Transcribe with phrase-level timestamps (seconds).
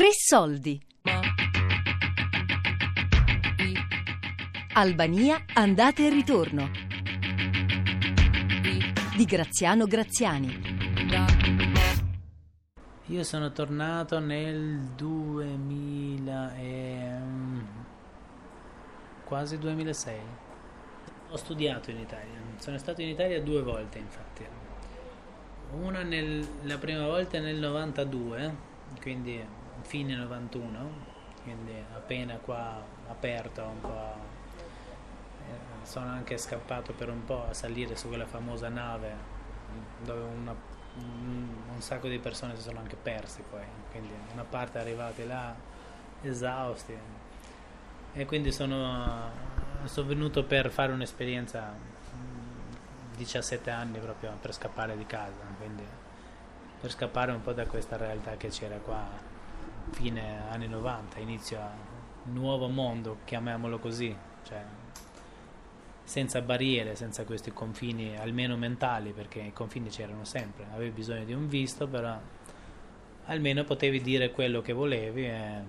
[0.00, 0.80] Tre soldi.
[4.72, 6.70] Albania, andate e ritorno.
[9.14, 10.58] Di Graziano Graziani.
[13.08, 17.60] Io sono tornato nel 2000 e mm,
[19.26, 20.18] quasi 2006.
[21.28, 22.40] Ho studiato in Italia.
[22.56, 24.46] Sono stato in Italia due volte, infatti.
[25.72, 28.56] Una nel, la prima volta nel 92,
[29.02, 30.90] quindi fine 91,
[31.42, 34.14] quindi appena qua aperto un po'.
[35.48, 39.38] eh, Sono anche scappato per un po' a salire su quella famosa nave
[40.02, 40.54] dove una,
[40.96, 45.54] un, un sacco di persone si sono anche persi poi, quindi una parte arrivati là
[46.22, 46.96] esausti
[48.12, 49.30] e quindi sono,
[49.84, 55.84] sono venuto per fare un'esperienza mm, 17 anni proprio per scappare di casa, quindi
[56.80, 59.06] per scappare un po' da questa realtà che c'era qua
[59.90, 61.60] fine anni 90, inizio
[62.24, 64.62] nuovo mondo, chiamiamolo così, cioè
[66.02, 71.32] senza barriere, senza questi confini almeno mentali, perché i confini c'erano sempre, avevi bisogno di
[71.32, 72.18] un visto, però
[73.26, 75.62] almeno potevi dire quello che volevi e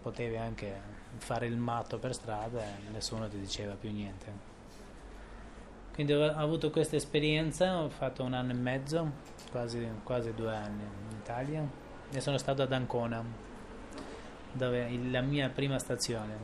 [0.00, 0.80] potevi anche
[1.16, 4.56] fare il matto per strada e nessuno ti diceva più niente.
[5.92, 9.10] Quindi ho avuto questa esperienza, ho fatto un anno e mezzo,
[9.50, 11.68] quasi, quasi due anni in Italia
[12.12, 13.47] e sono stato ad Ancona,
[14.58, 16.36] dove la mia prima stazione.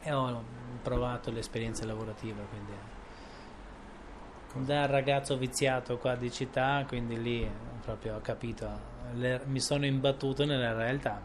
[0.00, 0.42] E ho
[0.82, 2.72] provato l'esperienza lavorativa, quindi
[4.66, 7.48] da ragazzo viziato qua di città, quindi lì
[7.82, 8.66] proprio ho capito,
[9.14, 11.20] le- mi sono imbattuto nella realtà,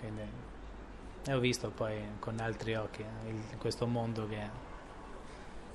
[0.00, 0.22] quindi
[1.26, 4.48] e ho visto poi con altri occhi il- questo mondo che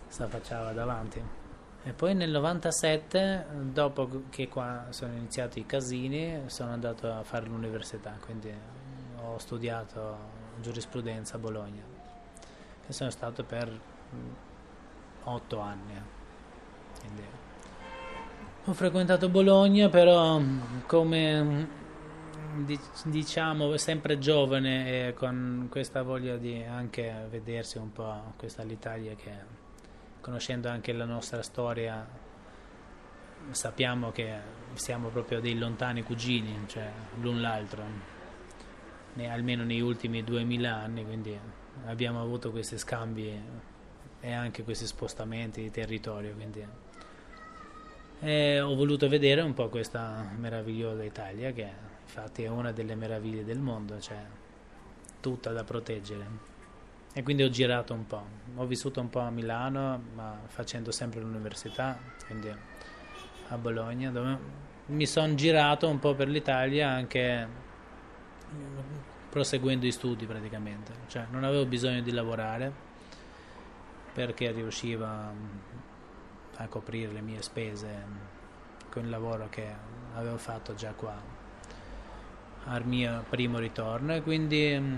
[0.08, 1.22] si affacciava davanti.
[1.84, 7.46] E poi nel 97, dopo che qua sono iniziati i casini, sono andato a fare
[7.46, 8.52] l'università, quindi
[9.26, 10.18] ho studiato
[10.62, 11.84] giurisprudenza a Bologna
[12.88, 14.32] e sono stato per mm,
[15.24, 16.02] otto anni.
[17.00, 17.24] Quindi
[18.66, 21.64] ho frequentato Bologna, però mm, come mm,
[22.66, 29.16] di- diciamo sempre giovane e con questa voglia di anche vedersi un po' questa l'Italia
[29.16, 29.32] che
[30.22, 32.08] conoscendo anche la nostra storia
[33.52, 37.84] sappiamo che siamo proprio dei lontani cugini, cioè l'un l'altro,
[39.30, 41.38] almeno negli ultimi 2000 anni, quindi
[41.86, 43.42] abbiamo avuto questi scambi
[44.20, 46.66] e anche questi spostamenti di territorio, quindi
[48.20, 51.70] e ho voluto vedere un po' questa meravigliosa Italia che
[52.04, 54.18] infatti è una delle meraviglie del mondo, cioè
[55.20, 56.52] tutta da proteggere.
[57.14, 58.26] E quindi ho girato un po',
[58.56, 62.50] ho vissuto un po' a Milano, ma facendo sempre l'università, quindi
[63.50, 64.38] a Bologna, dove
[64.86, 67.48] mi sono girato un po' per l'Italia anche
[69.30, 72.72] proseguendo i studi praticamente, cioè non avevo bisogno di lavorare
[74.14, 75.32] perché riuscivo a,
[76.58, 78.06] a coprire le mie spese
[78.92, 79.68] con il lavoro che
[80.14, 81.20] avevo fatto già qua
[82.66, 84.14] al mio primo ritorno.
[84.14, 84.96] E quindi mm,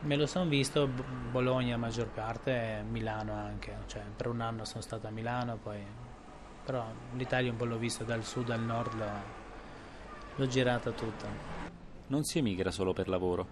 [0.00, 0.88] me lo sono visto
[1.30, 5.80] Bologna maggior parte e Milano anche, cioè per un anno sono stato a Milano poi
[6.64, 9.10] però l'Italia un po' l'ho visto dal sud al nord, l'ho,
[10.36, 11.61] l'ho girata tutta.
[12.12, 13.46] Non si emigra solo per lavoro.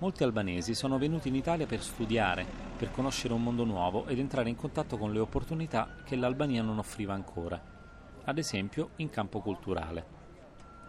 [0.00, 2.44] Molti albanesi sono venuti in Italia per studiare,
[2.76, 6.76] per conoscere un mondo nuovo ed entrare in contatto con le opportunità che l'Albania non
[6.76, 7.58] offriva ancora,
[8.22, 10.04] ad esempio in campo culturale.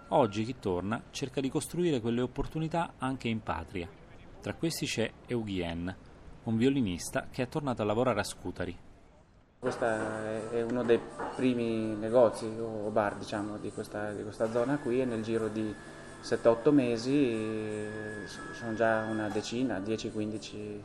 [0.10, 3.88] Oggi chi torna cerca di costruire quelle opportunità anche in patria.
[4.42, 5.96] Tra questi c'è Eugien,
[6.44, 8.78] un violinista che è tornato a lavorare a Scutari.
[9.60, 11.00] Questo è uno dei
[11.38, 15.74] primi negozi o bar diciamo, di, questa, di questa zona qui e nel giro di
[16.24, 17.86] 7-8 mesi
[18.54, 20.80] sono già una decina, 10-15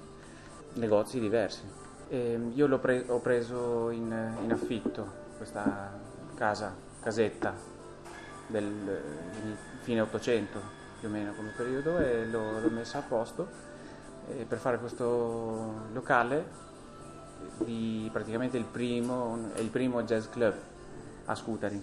[0.74, 1.62] negozi diversi.
[2.08, 5.98] E io l'ho pre- ho preso in, in affitto questa
[6.34, 7.54] casa, casetta
[8.46, 10.60] del in fine 800
[11.00, 13.48] più o meno come periodo e l'ho, l'ho messa a posto
[14.46, 16.60] per fare questo locale
[17.64, 20.54] di praticamente il primo, il primo jazz club
[21.26, 21.82] a Scutari.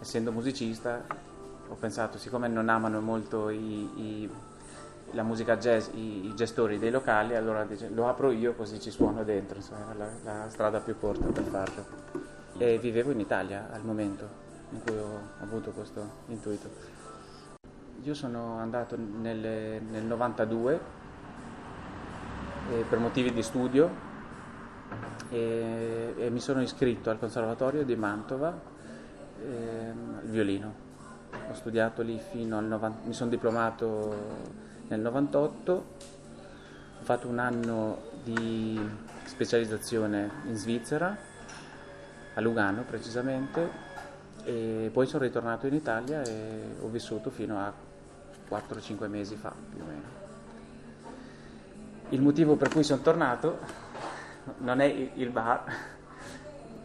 [0.00, 1.04] Essendo musicista
[1.68, 4.30] ho pensato, siccome non amano molto i- i-
[5.12, 8.90] la musica jazz i, i gestori dei locali, allora dice, lo apro io così ci
[8.90, 11.84] suono dentro, insomma, la, la strada più corta per farlo.
[12.58, 16.68] E vivevo in Italia al momento in cui ho avuto questo intuito.
[18.02, 20.80] Io sono andato nel, nel 92
[22.70, 23.90] eh, per motivi di studio
[25.28, 28.58] e, e mi sono iscritto al Conservatorio di Mantova
[29.42, 30.85] ehm, al violino.
[31.48, 34.54] Ho studiato lì fino al 90, mi sono diplomato
[34.88, 38.80] nel 98, ho fatto un anno di
[39.24, 41.16] specializzazione in Svizzera,
[42.34, 43.68] a Lugano precisamente,
[44.44, 47.72] e poi sono ritornato in Italia e ho vissuto fino a
[48.48, 50.24] 4-5 mesi fa più o meno.
[52.10, 53.58] Il motivo per cui sono tornato
[54.58, 55.64] non è il bar,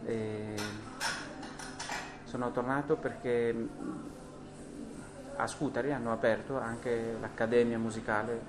[0.04, 0.54] e
[2.24, 3.68] sono tornato perché
[5.42, 8.40] a Scutari hanno aperto anche l'accademia musicale,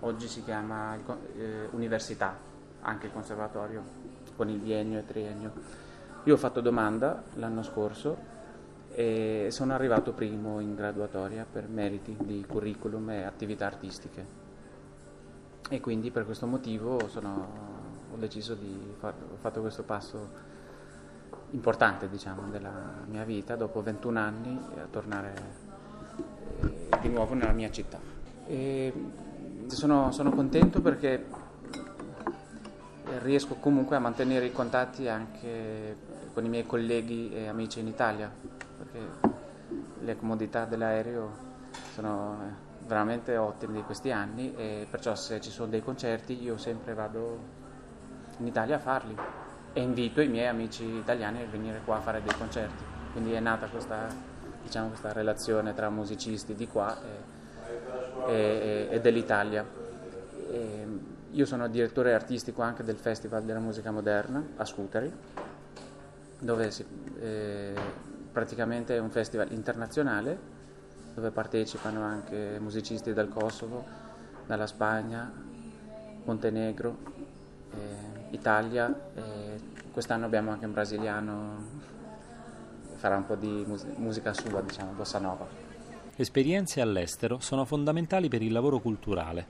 [0.00, 0.96] oggi si chiama
[1.36, 2.34] eh, università,
[2.80, 3.82] anche il conservatorio
[4.34, 5.52] con il biennio e triennio.
[6.24, 8.32] Io ho fatto domanda l'anno scorso
[8.92, 14.42] e sono arrivato primo in graduatoria per meriti di curriculum e attività artistiche
[15.68, 17.48] e quindi per questo motivo sono,
[18.10, 20.52] ho deciso di fare, questo passo
[21.50, 25.63] importante diciamo, della mia vita dopo 21 anni a tornare eh,
[27.00, 27.98] di nuovo nella mia città.
[29.66, 31.24] Sono, sono, contento perché
[33.22, 35.96] riesco comunque a mantenere i contatti anche
[36.32, 38.30] con i miei colleghi e amici in Italia,
[38.78, 39.32] perché
[40.00, 41.52] le comodità dell'aereo
[41.94, 46.92] sono veramente ottime di questi anni e perciò se ci sono dei concerti io sempre
[46.92, 47.38] vado
[48.38, 49.16] in Italia a farli
[49.72, 52.84] e invito i miei amici italiani a venire qua a fare dei concerti.
[53.12, 54.08] Quindi è nata questa,
[54.64, 56.96] diciamo, questa relazione tra musicisti di qua
[58.26, 59.64] e, e, e dell'Italia.
[60.50, 60.86] E
[61.30, 65.12] io sono direttore artistico anche del Festival della Musica Moderna a Scutari,
[66.38, 66.84] dove si,
[67.20, 67.74] eh,
[68.32, 70.52] praticamente è un festival internazionale
[71.14, 73.84] dove partecipano anche musicisti dal Kosovo,
[74.46, 75.30] dalla Spagna,
[76.24, 76.96] Montenegro,
[77.70, 78.92] eh, Italia.
[79.14, 79.60] Eh,
[79.92, 81.56] quest'anno abbiamo anche un brasiliano
[83.04, 85.46] farà un po' di mus- musica sua, diciamo, bossa nova.
[86.16, 89.46] Esperienze all'estero sono fondamentali per il lavoro culturale.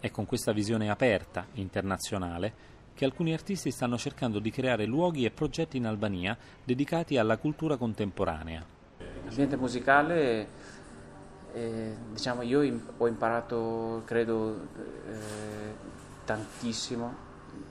[0.00, 2.54] È con questa visione aperta, internazionale,
[2.94, 7.76] che alcuni artisti stanno cercando di creare luoghi e progetti in Albania dedicati alla cultura
[7.76, 8.64] contemporanea.
[9.26, 10.48] L'ambiente musicale
[11.52, 14.68] eh, diciamo io ho imparato, credo,
[15.06, 15.74] eh,
[16.24, 17.14] tantissimo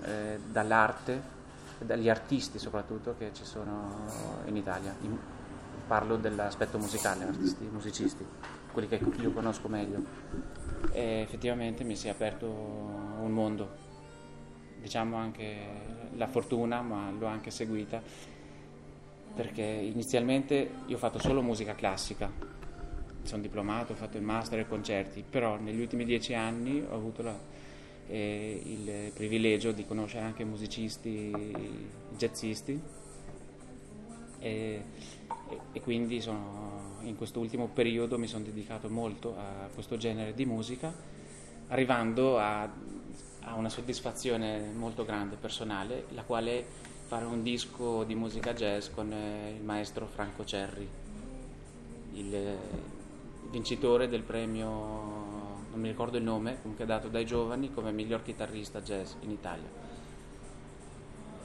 [0.04, 1.34] eh, dall'arte,
[1.86, 4.08] dagli artisti soprattutto che ci sono
[4.46, 4.96] in Italia.
[5.88, 8.26] Parlo dell'aspetto musicale, artisti, musicisti,
[8.72, 10.04] quelli che io conosco meglio.
[10.92, 13.70] E effettivamente mi si è aperto un mondo,
[14.80, 15.58] diciamo anche
[16.16, 18.02] la fortuna, ma l'ho anche seguita
[19.36, 22.32] perché inizialmente io ho fatto solo musica classica
[23.26, 27.22] sono diplomato, ho fatto il master e concerti, però negli ultimi dieci anni ho avuto
[27.24, 27.36] la,
[28.08, 31.32] eh, il privilegio di conoscere anche musicisti
[32.18, 32.80] jazzisti.
[34.40, 34.84] E,
[35.50, 40.46] e, e quindi sono, in quest'ultimo periodo mi sono dedicato molto a questo genere di
[40.46, 40.94] musica,
[41.68, 42.64] arrivando a,
[43.42, 46.66] a una soddisfazione molto grande personale, la quale
[47.08, 50.88] fare un disco di musica jazz con eh, il maestro Franco Cerri,
[52.14, 52.58] il,
[53.56, 55.25] vincitore del premio,
[55.76, 59.68] non mi ricordo il nome, comunque dato dai giovani come miglior chitarrista jazz in Italia.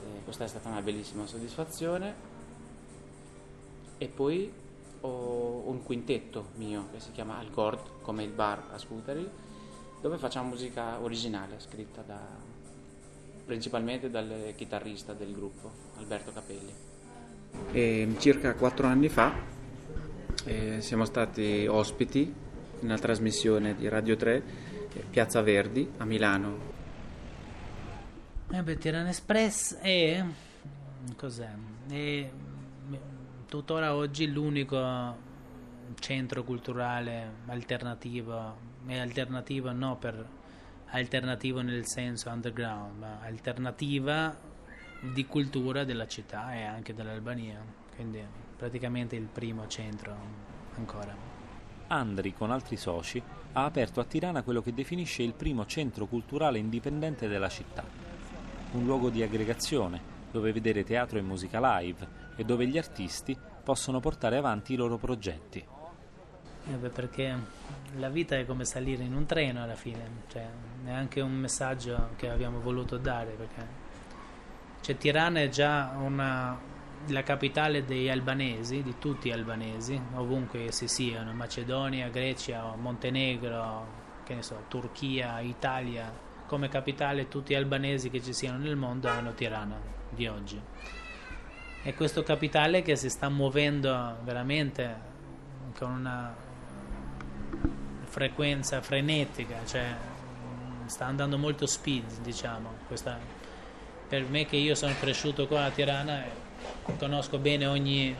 [0.04, 2.28] E questa è stata una bellissima soddisfazione.
[3.98, 4.50] E poi
[5.00, 9.28] ho un quintetto mio che si chiama Al Gord, come il bar a Scutari,
[10.00, 12.20] dove facciamo musica originale, scritta da,
[13.44, 16.72] principalmente dal chitarrista del gruppo, Alberto Capelli.
[17.72, 19.32] E circa quattro anni fa
[20.44, 22.48] eh, siamo stati ospiti
[22.80, 24.42] una trasmissione di Radio 3,
[24.92, 26.78] eh, Piazza Verdi a Milano.
[28.50, 30.24] Eh beh, Tirana Express è...
[31.16, 31.50] cos'è?
[31.88, 32.30] È
[33.46, 34.78] tuttora oggi l'unico
[35.98, 38.56] centro culturale alternativo,
[38.86, 40.26] e alternativo no per
[40.86, 44.36] alternativo nel senso underground, ma alternativa
[45.00, 47.60] di cultura della città e anche dell'Albania.
[47.94, 48.22] Quindi
[48.56, 50.16] praticamente il primo centro
[50.76, 51.29] ancora.
[51.92, 53.20] Andri, con altri soci,
[53.52, 57.82] ha aperto a Tirana quello che definisce il primo centro culturale indipendente della città.
[58.72, 62.06] Un luogo di aggregazione, dove vedere teatro e musica live
[62.36, 65.58] e dove gli artisti possono portare avanti i loro progetti.
[66.70, 67.34] Eh beh, perché
[67.96, 70.46] la vita è come salire in un treno alla fine, cioè,
[70.84, 73.66] è anche un messaggio che abbiamo voluto dare, perché
[74.80, 76.56] cioè, Tirana è già una,
[77.06, 84.34] la capitale degli albanesi, di tutti gli albanesi, ovunque essi siano, Macedonia, Grecia, Montenegro, che
[84.34, 86.12] ne so, Turchia, Italia,
[86.46, 89.80] come capitale tutti gli albanesi che ci siano nel mondo hanno Tirana
[90.10, 90.60] di oggi.
[91.82, 95.08] È questo capitale che si sta muovendo veramente
[95.78, 96.34] con una
[98.04, 99.96] frequenza frenetica, cioè
[100.86, 102.70] sta andando molto speed, diciamo.
[102.86, 103.18] Questa,
[104.08, 106.24] per me che io sono cresciuto qua a Tirana,
[106.96, 108.14] conosco bene ogni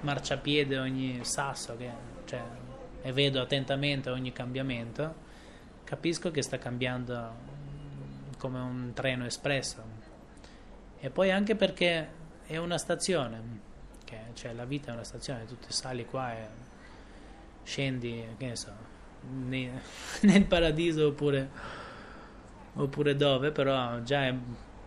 [0.00, 1.90] marciapiede, ogni sasso che,
[2.24, 2.42] cioè,
[3.02, 5.26] e vedo attentamente ogni cambiamento,
[5.84, 7.56] capisco che sta cambiando
[8.38, 9.96] come un treno espresso.
[11.00, 12.08] E poi anche perché
[12.46, 13.60] è una stazione,
[14.04, 16.46] che, cioè la vita è una stazione, tu sali qua e
[17.62, 18.72] scendi, che ne so,
[20.22, 21.50] nel paradiso oppure,
[22.74, 24.34] oppure dove, però già è,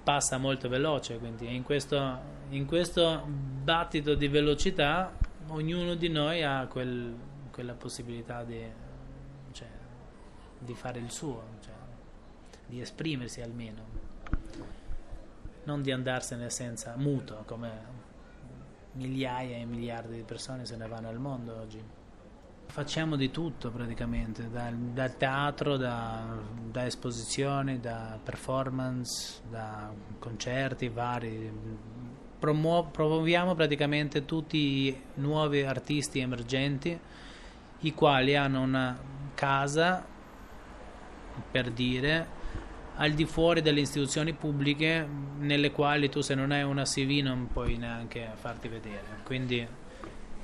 [0.04, 5.12] passa molto veloce, quindi in questo, in questo battito di velocità
[5.48, 7.16] ognuno di noi ha quel,
[7.52, 8.64] quella possibilità di,
[9.52, 9.68] cioè,
[10.58, 11.74] di fare il suo, cioè,
[12.66, 13.84] di esprimersi almeno,
[15.64, 18.00] non di andarsene senza muto come
[18.94, 22.01] migliaia e miliardi di persone se ne vanno al mondo oggi.
[22.72, 26.24] Facciamo di tutto praticamente, dal, dal teatro, da,
[26.70, 31.52] da, esposizioni, da performance, da concerti vari.
[32.40, 36.98] Promuo- promuoviamo praticamente tutti i nuovi artisti emergenti,
[37.80, 38.98] i quali hanno una
[39.36, 40.06] casa,
[41.52, 42.26] per dire,
[42.96, 45.06] al di fuori delle istituzioni pubbliche
[45.40, 49.20] nelle quali tu se non hai una CV non puoi neanche farti vedere.
[49.26, 49.68] Quindi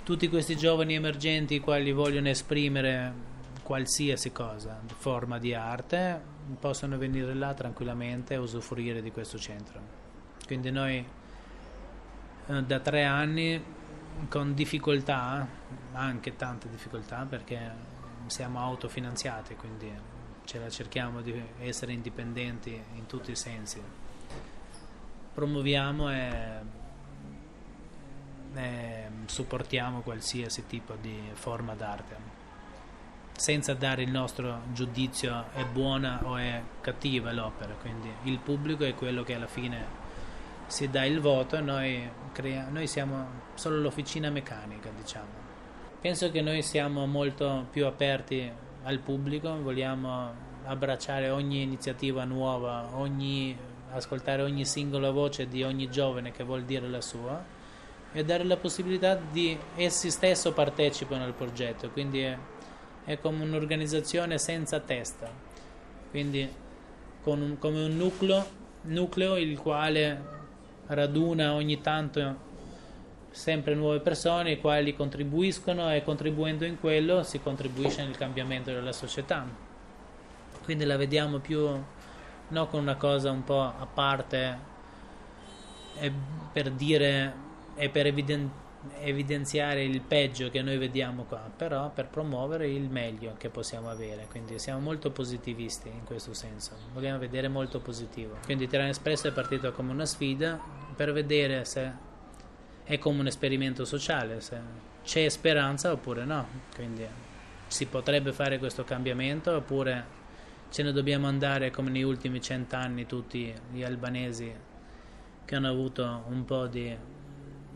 [0.07, 3.13] tutti questi giovani emergenti i quali vogliono esprimere
[3.61, 6.21] qualsiasi cosa, forma di arte,
[6.61, 9.81] possono venire là tranquillamente e usufruire di questo centro.
[10.45, 11.05] Quindi noi
[12.45, 13.61] eh, da tre anni
[14.29, 15.45] con difficoltà,
[15.91, 17.69] anche tante difficoltà perché
[18.27, 19.91] siamo autofinanziati, quindi
[20.45, 23.81] ce la cerchiamo di essere indipendenti in tutti i sensi.
[25.33, 26.85] Promuoviamo e,
[28.55, 32.15] e supportiamo qualsiasi tipo di forma d'arte,
[33.35, 38.95] senza dare il nostro giudizio è buona o è cattiva l'opera, quindi il pubblico è
[38.95, 40.05] quello che alla fine
[40.67, 45.45] si dà il voto, noi, crea- noi siamo solo l'officina meccanica, diciamo.
[46.01, 48.51] Penso che noi siamo molto più aperti
[48.83, 53.57] al pubblico, vogliamo abbracciare ogni iniziativa nuova, ogni,
[53.91, 57.55] ascoltare ogni singola voce di ogni giovane che vuol dire la sua
[58.13, 62.37] e dare la possibilità di essi stesso partecipano al progetto, quindi è,
[63.05, 65.29] è come un'organizzazione senza testa,
[66.09, 66.49] quindi
[67.23, 68.45] un, come un nucleo,
[68.83, 70.35] nucleo il quale
[70.87, 72.45] raduna ogni tanto
[73.29, 78.93] sempre nuove persone i quali contribuiscono e contribuendo in quello si contribuisce nel cambiamento della
[78.93, 79.45] società.
[80.63, 81.69] Quindi la vediamo più
[82.47, 84.75] no, con una cosa un po' a parte
[86.51, 87.45] per dire
[87.77, 88.51] e per eviden-
[89.01, 94.27] evidenziare il peggio che noi vediamo qua, però per promuovere il meglio che possiamo avere.
[94.29, 98.37] Quindi siamo molto positivisti in questo senso, vogliamo vedere molto positivo.
[98.43, 100.59] Quindi Tirana Espresso è partito come una sfida
[100.95, 102.05] per vedere se
[102.83, 104.59] è come un esperimento sociale, se
[105.03, 106.47] c'è speranza oppure no.
[106.75, 107.05] Quindi
[107.67, 110.15] si potrebbe fare questo cambiamento oppure
[110.69, 114.53] ce ne dobbiamo andare come negli ultimi cent'anni tutti gli albanesi
[115.45, 116.95] che hanno avuto un po' di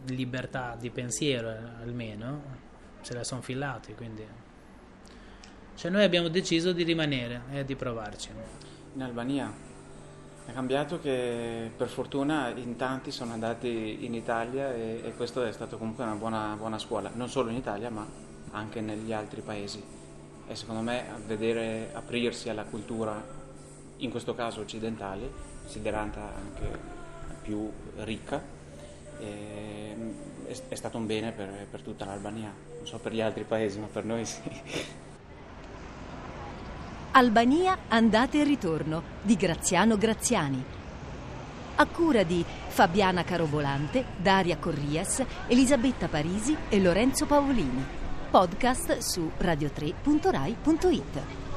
[0.08, 1.50] libertà di pensiero
[1.81, 2.41] almeno,
[3.01, 4.25] se la sono fillati, quindi
[5.75, 8.29] cioè noi abbiamo deciso di rimanere e di provarci.
[8.93, 9.51] In Albania
[10.46, 15.51] è cambiato che per fortuna in tanti sono andati in Italia e, e questo è
[15.51, 18.05] stato comunque una buona, buona, scuola, non solo in Italia ma
[18.51, 19.84] anche negli altri paesi.
[20.48, 23.24] E secondo me vedere aprirsi alla cultura,
[23.98, 25.31] in questo caso occidentale,
[25.62, 26.79] considerata anche
[27.41, 28.61] più ricca,
[29.22, 29.96] è,
[30.70, 32.51] è, stato un bene per, per tutta l'Albania.
[32.78, 34.42] Non so per gli altri paesi, ma per noi sì.
[37.13, 40.63] Albania andate e ritorno di Graziano Graziani.
[41.75, 47.84] A cura di Fabiana Carovolante, Daria Corrias, Elisabetta Parisi e Lorenzo Paolini.
[48.30, 51.50] Podcast su radio3.rai.it.